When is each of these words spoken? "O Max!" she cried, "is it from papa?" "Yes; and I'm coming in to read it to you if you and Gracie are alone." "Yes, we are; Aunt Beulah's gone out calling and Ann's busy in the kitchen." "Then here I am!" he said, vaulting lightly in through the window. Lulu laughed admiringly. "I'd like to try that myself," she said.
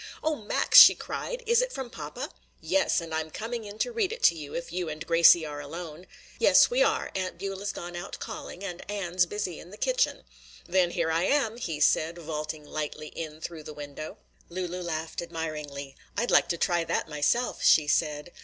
"O 0.23 0.35
Max!" 0.35 0.81
she 0.81 0.95
cried, 0.95 1.43
"is 1.45 1.61
it 1.61 1.71
from 1.71 1.91
papa?" 1.91 2.31
"Yes; 2.59 3.01
and 3.01 3.13
I'm 3.13 3.29
coming 3.29 3.65
in 3.65 3.77
to 3.77 3.91
read 3.91 4.11
it 4.11 4.23
to 4.23 4.35
you 4.35 4.55
if 4.55 4.73
you 4.73 4.89
and 4.89 5.05
Gracie 5.05 5.45
are 5.45 5.61
alone." 5.61 6.07
"Yes, 6.39 6.71
we 6.71 6.81
are; 6.81 7.11
Aunt 7.13 7.37
Beulah's 7.37 7.71
gone 7.71 7.95
out 7.95 8.17
calling 8.17 8.63
and 8.63 8.83
Ann's 8.89 9.27
busy 9.27 9.59
in 9.59 9.69
the 9.69 9.77
kitchen." 9.77 10.23
"Then 10.67 10.89
here 10.89 11.11
I 11.11 11.25
am!" 11.25 11.57
he 11.57 11.79
said, 11.79 12.17
vaulting 12.17 12.65
lightly 12.65 13.09
in 13.09 13.41
through 13.41 13.61
the 13.61 13.75
window. 13.75 14.17
Lulu 14.49 14.81
laughed 14.81 15.21
admiringly. 15.21 15.95
"I'd 16.17 16.31
like 16.31 16.49
to 16.49 16.57
try 16.57 16.83
that 16.83 17.07
myself," 17.07 17.61
she 17.63 17.85
said. 17.87 18.31